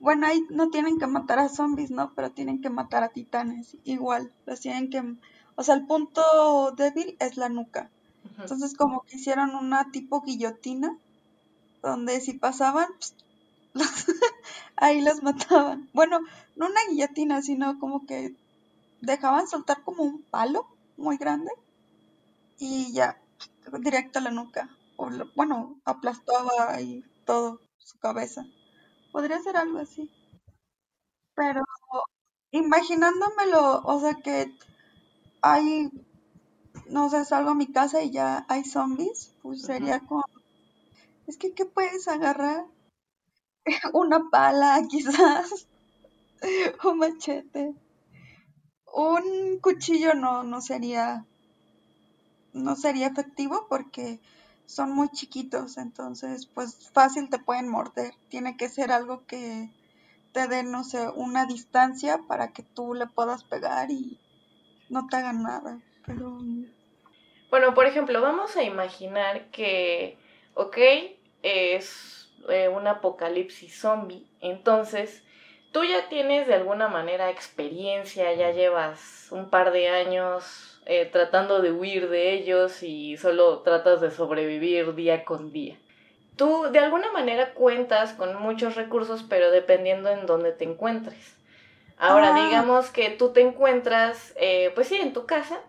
[0.00, 2.12] Bueno, ahí no tienen que matar a zombies, ¿no?
[2.14, 3.76] Pero tienen que matar a titanes.
[3.84, 5.02] Igual, los tienen que...
[5.56, 7.90] O sea, el punto débil es la nuca.
[8.38, 10.96] Entonces como que hicieron una tipo guillotina,
[11.82, 12.86] donde si pasaban,
[14.76, 15.88] ahí los mataban.
[15.92, 16.20] Bueno,
[16.56, 18.34] no una guillotina, sino como que
[19.00, 21.50] dejaban soltar como un palo muy grande
[22.58, 23.20] y ya,
[23.80, 24.68] directo a la nuca.
[24.96, 28.44] O, bueno, aplastaba ahí todo su cabeza.
[29.12, 30.10] Podría ser algo así.
[31.34, 31.62] Pero
[32.50, 34.52] imaginándomelo, o sea que
[35.42, 35.90] hay,
[36.86, 40.24] no sé, salgo a mi casa y ya hay zombies, pues sería como,
[41.26, 42.66] es que, ¿qué puedes agarrar?
[43.92, 45.68] Una pala, quizás,
[46.84, 47.74] un machete.
[48.92, 51.26] Un cuchillo no, no sería,
[52.52, 54.20] no sería efectivo porque
[54.66, 58.12] son muy chiquitos, entonces pues fácil te pueden morder.
[58.28, 59.70] Tiene que ser algo que
[60.32, 64.20] te dé, no sé, una distancia para que tú le puedas pegar y
[64.88, 65.80] no te hagan nada.
[66.06, 66.38] Pero...
[67.50, 70.18] Bueno, por ejemplo, vamos a imaginar que,
[70.54, 70.76] ok,
[71.42, 75.22] es eh, un apocalipsis zombie, entonces
[75.72, 81.60] tú ya tienes de alguna manera experiencia, ya llevas un par de años eh, tratando
[81.60, 85.76] de huir de ellos y solo tratas de sobrevivir día con día.
[86.36, 91.36] Tú de alguna manera cuentas con muchos recursos, pero dependiendo en dónde te encuentres.
[91.98, 92.42] Ahora, ah.
[92.42, 95.60] digamos que tú te encuentras, eh, pues sí, en tu casa.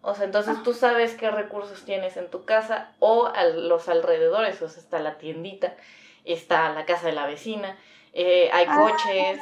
[0.00, 4.62] O sea, entonces tú sabes qué recursos tienes en tu casa o a los alrededores.
[4.62, 5.76] O sea, está la tiendita,
[6.24, 7.76] está la casa de la vecina,
[8.14, 8.78] eh, hay ah.
[8.78, 9.40] coches.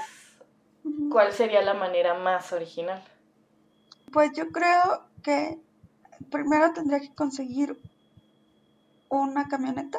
[1.08, 3.00] ¿Cuál sería la manera más original?
[4.12, 5.58] Pues yo creo que
[6.30, 7.80] primero tendría que conseguir
[9.08, 9.98] una camioneta,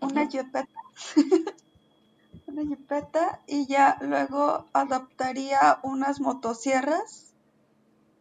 [0.00, 0.68] una jipeta,
[2.46, 7.32] una jipeta y ya luego adaptaría unas motosierras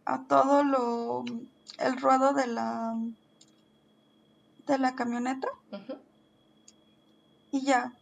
[0.05, 1.23] a todo lo
[1.79, 2.95] el ruedo de la
[4.67, 5.47] de la camioneta.
[7.51, 7.93] Y ya.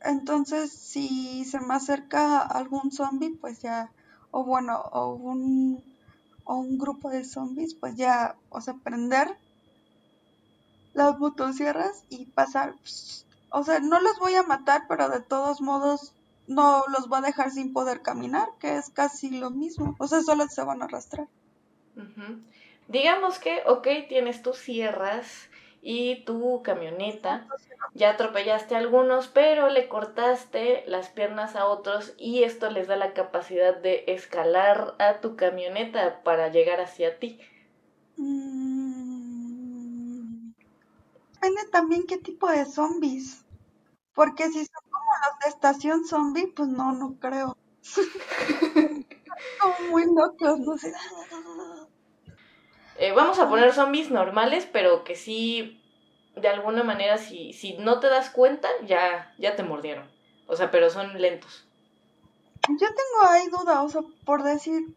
[0.00, 3.90] Entonces si se me acerca algún zombie pues ya
[4.30, 5.93] o bueno o un
[6.44, 9.36] o un grupo de zombies, pues ya, o sea, prender
[10.92, 12.74] las motosierras y pasar.
[13.50, 16.14] O sea, no los voy a matar, pero de todos modos
[16.46, 19.96] no los va a dejar sin poder caminar, que es casi lo mismo.
[19.98, 21.28] O sea, solo se van a arrastrar.
[22.88, 25.48] Digamos que, ok, tienes tus sierras
[25.84, 27.46] y tu camioneta.
[27.92, 32.96] Ya atropellaste a algunos, pero le cortaste las piernas a otros y esto les da
[32.96, 37.38] la capacidad de escalar a tu camioneta para llegar hacia ti.
[38.16, 38.94] Mm,
[41.34, 43.44] depende también qué tipo de zombies.
[44.14, 47.56] Porque si son como los de estación zombie, pues no, no creo.
[49.60, 50.94] como muy locos, no sé.
[52.96, 55.80] Eh, vamos a poner zombies normales, pero que sí,
[56.36, 60.08] de alguna manera, si, si no te das cuenta, ya, ya te mordieron.
[60.46, 61.66] O sea, pero son lentos.
[62.68, 64.94] Yo tengo ahí duda, o sea, por decir,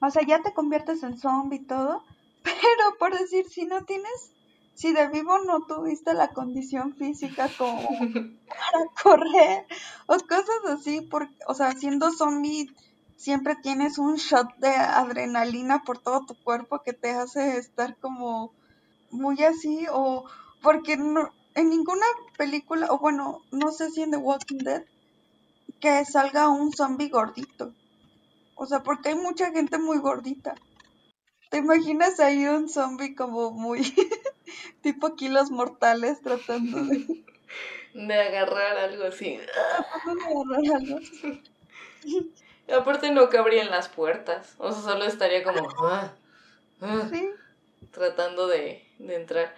[0.00, 2.04] o sea, ya te conviertes en zombie y todo,
[2.42, 4.32] pero por decir, si no tienes,
[4.74, 7.88] si de vivo no tuviste la condición física como
[8.48, 9.66] para correr
[10.06, 12.68] o cosas así, porque, o sea, siendo zombie
[13.22, 18.52] siempre tienes un shot de adrenalina por todo tu cuerpo que te hace estar como
[19.12, 20.24] muy así o
[20.60, 22.04] porque no, en ninguna
[22.36, 24.82] película, o bueno, no sé si en The Walking Dead,
[25.80, 27.72] que salga un zombie gordito.
[28.56, 30.56] O sea, porque hay mucha gente muy gordita.
[31.48, 33.82] ¿Te imaginas ahí un zombie como muy
[34.82, 37.24] tipo kilos mortales tratando de,
[37.94, 39.38] De agarrar algo así.
[39.92, 40.98] tratando de agarrar algo?
[42.68, 44.54] Y aparte no cabrían las puertas.
[44.58, 45.68] O sea, solo estaría como...
[45.84, 46.12] ah,
[46.80, 47.28] ah, Sí.
[47.90, 49.54] tratando de, de entrar.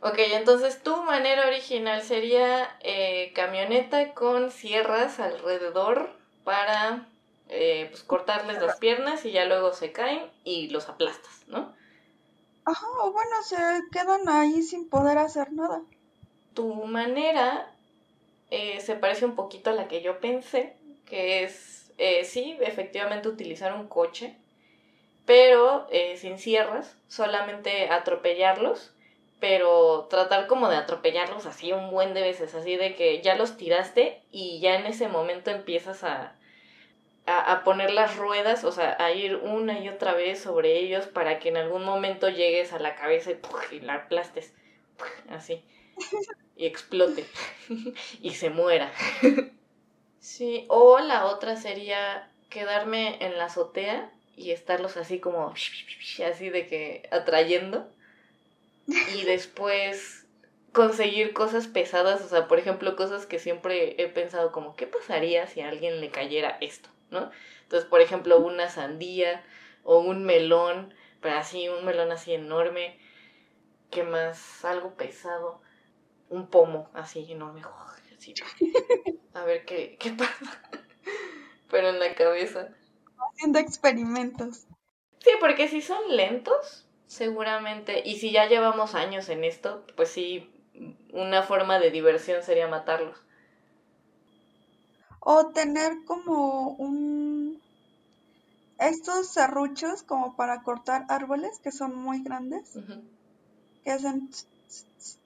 [0.00, 6.10] Ok, entonces tu manera original sería eh, camioneta con sierras alrededor
[6.44, 7.08] para
[7.48, 11.74] eh, pues, cortarles las piernas y ya luego se caen y los aplastas, ¿no?
[12.64, 13.56] Ajá, o bueno, se
[13.90, 15.82] quedan ahí sin poder hacer nada.
[16.54, 17.72] Tu manera
[18.50, 23.28] eh, se parece un poquito a la que yo pensé, que es, eh, sí, efectivamente
[23.28, 24.36] utilizar un coche,
[25.26, 28.94] pero eh, sin sierras, solamente atropellarlos,
[29.40, 33.56] pero tratar como de atropellarlos así un buen de veces, así de que ya los
[33.56, 36.36] tiraste y ya en ese momento empiezas a,
[37.26, 41.38] a, poner las ruedas, o sea, a ir una y otra vez sobre ellos para
[41.38, 43.32] que en algún momento llegues a la cabeza
[43.70, 44.54] y, la aplastes,
[45.28, 45.62] así,
[46.56, 47.26] y explote
[48.22, 48.92] y se muera.
[50.20, 55.52] Sí, o la otra sería quedarme en la azotea y estarlos así como
[56.26, 57.88] así de que atrayendo
[59.14, 60.26] y después
[60.72, 65.46] conseguir cosas pesadas, o sea, por ejemplo, cosas que siempre he pensado como ¿qué pasaría
[65.46, 67.30] si a alguien le cayera esto, ¿no?
[67.62, 69.44] Entonces, por ejemplo, una sandía
[69.84, 72.98] o un melón, pero así un melón así enorme,
[73.90, 74.64] ¿qué más?
[74.64, 75.60] Algo pesado,
[76.28, 77.62] un pomo así enorme,
[78.18, 78.34] así.
[79.34, 80.60] A ver qué qué pasa.
[81.70, 82.68] Pero en la cabeza.
[83.32, 84.66] Haciendo experimentos.
[85.20, 90.50] Sí, porque si son lentos, seguramente, y si ya llevamos años en esto, pues sí,
[91.12, 93.18] una forma de diversión sería matarlos.
[95.20, 97.60] O tener como un...
[98.78, 102.78] Estos serruchos como para cortar árboles que son muy grandes,
[103.84, 104.30] que hacen...
[104.30, 105.17] tss, tss, tss.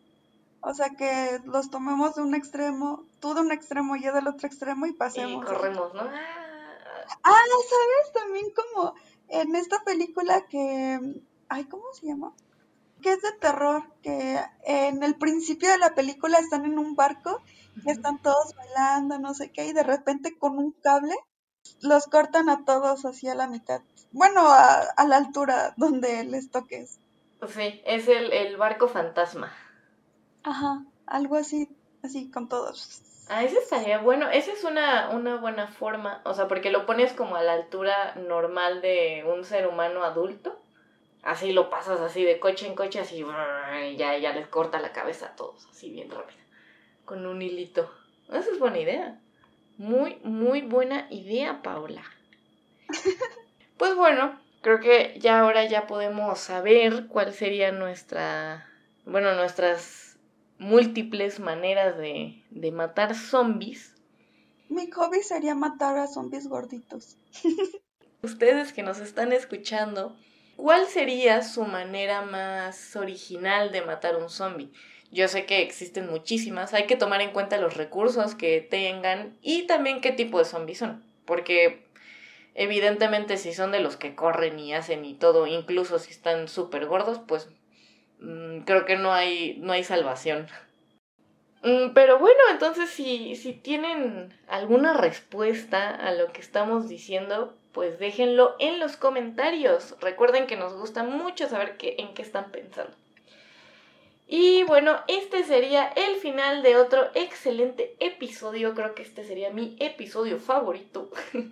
[0.63, 4.29] O sea, que los tomemos de un extremo, tú de un extremo y yo del
[4.29, 5.45] otro extremo y Y pasemos.
[5.45, 6.03] corremos, ¿no?
[6.03, 6.39] Ah,
[7.25, 8.13] Ah, ¿sabes?
[8.15, 8.95] También como
[9.29, 10.99] en esta película que...
[11.49, 12.33] Ay, ¿cómo se llama?
[13.03, 17.43] Que es de terror, que en el principio de la película están en un barco
[17.85, 21.15] y están todos bailando, no sé qué, y de repente con un cable
[21.81, 23.83] los cortan a todos hacia la mitad.
[24.13, 26.99] Bueno, a, a la altura donde les toques.
[27.49, 29.53] Sí, es el, el barco fantasma.
[30.45, 31.69] Ajá, algo así,
[32.03, 33.03] así con todos.
[33.29, 34.29] Ah, ese estaría bueno.
[34.31, 36.21] Esa es una, una buena forma.
[36.25, 40.61] O sea, porque lo pones como a la altura normal de un ser humano adulto.
[41.23, 43.25] Así lo pasas así de coche en coche, así.
[43.85, 46.41] Y ya, ya les corta la cabeza a todos, así bien rápido.
[47.05, 47.91] Con un hilito.
[48.29, 49.21] Esa es buena idea.
[49.79, 52.03] Muy, muy buena idea, Paula.
[53.79, 58.65] Pues bueno, creo que ya ahora ya podemos saber cuál sería nuestra.
[59.05, 60.02] Bueno, nuestras
[60.63, 63.95] múltiples maneras de, de matar zombies.
[64.69, 67.17] Mi hobby sería matar a zombies gorditos.
[68.23, 70.17] Ustedes que nos están escuchando,
[70.57, 74.71] ¿cuál sería su manera más original de matar un zombie?
[75.11, 79.67] Yo sé que existen muchísimas, hay que tomar en cuenta los recursos que tengan y
[79.67, 81.85] también qué tipo de zombies son, porque
[82.55, 86.87] evidentemente si son de los que corren y hacen y todo, incluso si están súper
[86.87, 87.51] gordos, pues
[88.65, 90.49] creo que no hay, no hay salvación.
[91.63, 97.99] Mm, Pero bueno, entonces si, si tienen alguna respuesta a lo que estamos diciendo, pues
[97.99, 99.97] déjenlo en los comentarios.
[100.01, 102.97] Recuerden que nos gusta mucho saber qué, en qué están pensando.
[104.27, 108.75] Y bueno, este sería el final de otro excelente episodio.
[108.75, 111.11] Creo que este sería mi episodio favorito.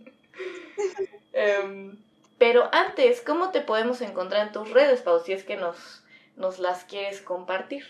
[1.32, 1.96] Em,
[2.38, 5.99] Pero antes, ¿cómo te podemos encontrar en tus redes, Pau, si es que nos,
[6.40, 7.84] nos las quieres compartir?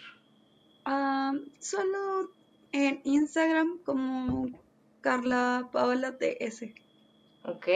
[0.84, 2.30] Ah, solo
[2.72, 4.48] en Instagram como
[5.00, 6.64] Carla Paola TS.
[7.44, 7.68] Ok,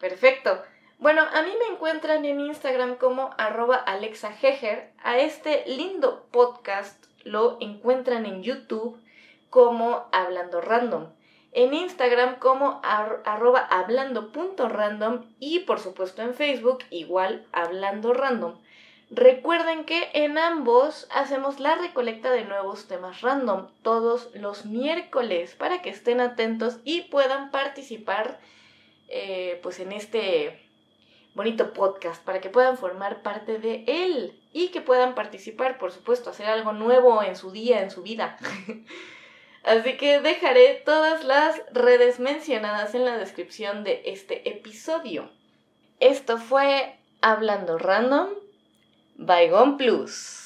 [0.00, 0.62] perfecto.
[0.98, 4.34] Bueno, a mí me encuentran en Instagram como arroba Alexa
[5.02, 8.98] A este lindo podcast lo encuentran en YouTube
[9.50, 11.08] como Hablando Random.
[11.52, 18.58] En Instagram como arroba hablando.random y por supuesto en Facebook igual Hablando Random.
[19.10, 25.82] Recuerden que en ambos hacemos la recolecta de nuevos temas random todos los miércoles para
[25.82, 28.40] que estén atentos y puedan participar
[29.08, 30.60] eh, pues en este
[31.34, 36.30] bonito podcast para que puedan formar parte de él y que puedan participar, por supuesto,
[36.30, 38.38] hacer algo nuevo en su día, en su vida.
[39.64, 45.30] Así que dejaré todas las redes mencionadas en la descripción de este episodio.
[46.00, 48.28] Esto fue Hablando Random,
[49.18, 50.43] Bygone Plus.